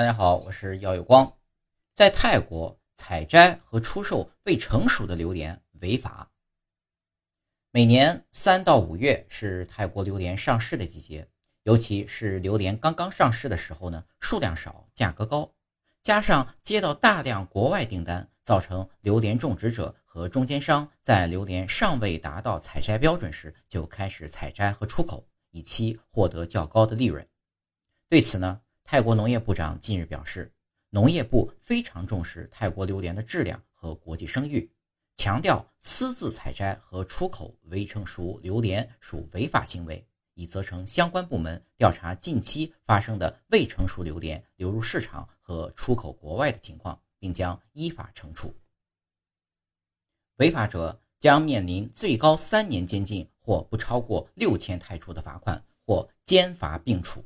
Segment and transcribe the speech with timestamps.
[0.00, 1.30] 大家好，我是耀有光。
[1.92, 6.30] 在泰国，采摘和出售未成熟的榴莲违法。
[7.70, 11.28] 每年三到五月是泰国榴莲上市的季节，
[11.64, 15.52] 尤其是榴莲刚刚上市的时候呢，数量少，价格高，
[16.00, 27.28] 加上接到大量国外订单，造成榴莲种植者和中间商在榴莲尚未达到采摘标准时就开始采摘和出口，以期获得较高的利润。
[28.08, 28.62] 对此呢？
[28.90, 30.52] 泰国农业部长近日表示，
[30.88, 34.68] 农业部非常重视泰国榴莲的质量和国际声誉，
[35.14, 48.52] 强调私自采摘和出口未成熟榴莲属违法行为，已责成相关部门调查近期发生的未成熟榴莲流入市场和出口国外的情况，并将依法惩处。
[50.38, 57.24] 违法者将面临最高三年监禁或不超过六千泰铢的罚款，或监罚并处。